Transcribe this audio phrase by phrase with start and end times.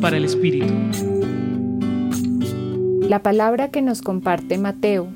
[0.00, 0.72] Para el Espíritu.
[3.08, 5.08] La palabra que nos comparte Mateo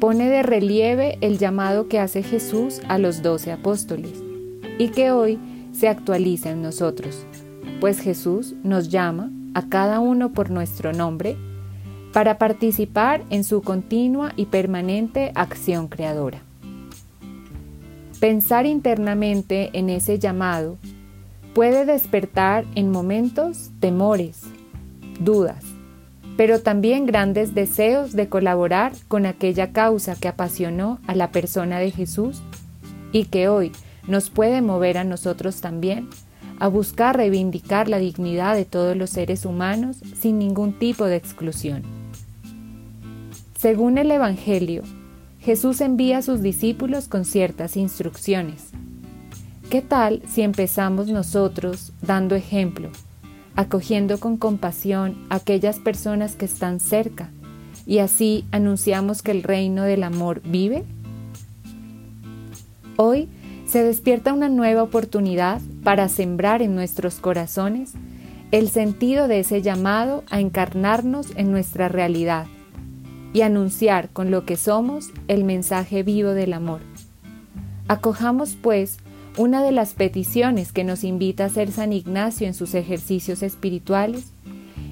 [0.00, 4.12] pone de relieve el llamado que hace Jesús a los doce apóstoles
[4.78, 5.38] y que hoy
[5.72, 7.26] se actualiza en nosotros,
[7.80, 11.36] pues Jesús nos llama a cada uno por nuestro nombre
[12.12, 16.42] para participar en su continua y permanente acción creadora.
[18.18, 20.78] Pensar internamente en ese llamado
[21.54, 24.40] puede despertar en momentos temores,
[25.20, 25.64] dudas,
[26.36, 31.90] pero también grandes deseos de colaborar con aquella causa que apasionó a la persona de
[31.90, 32.42] Jesús
[33.12, 33.72] y que hoy
[34.08, 36.08] nos puede mover a nosotros también
[36.58, 41.82] a buscar reivindicar la dignidad de todos los seres humanos sin ningún tipo de exclusión.
[43.58, 44.82] Según el Evangelio,
[45.40, 48.70] Jesús envía a sus discípulos con ciertas instrucciones.
[49.72, 52.90] ¿Qué tal si empezamos nosotros dando ejemplo,
[53.56, 57.30] acogiendo con compasión a aquellas personas que están cerca
[57.86, 60.84] y así anunciamos que el reino del amor vive?
[62.98, 63.30] Hoy
[63.64, 67.94] se despierta una nueva oportunidad para sembrar en nuestros corazones
[68.50, 72.44] el sentido de ese llamado a encarnarnos en nuestra realidad
[73.32, 76.80] y anunciar con lo que somos el mensaje vivo del amor.
[77.88, 78.98] Acojamos, pues,
[79.36, 84.32] una de las peticiones que nos invita a hacer San Ignacio en sus ejercicios espirituales,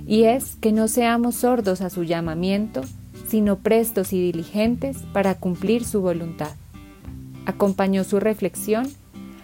[0.06, 2.82] y es que no seamos sordos a su llamamiento,
[3.28, 6.52] sino prestos y diligentes para cumplir su voluntad.
[7.46, 8.88] Acompañó su reflexión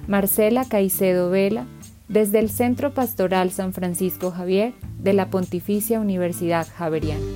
[0.09, 1.67] Marcela Caicedo Vela
[2.09, 7.36] desde el Centro Pastoral San Francisco Javier de la Pontificia Universidad Javeriana.